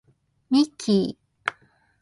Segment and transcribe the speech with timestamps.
[0.49, 1.51] ミッキー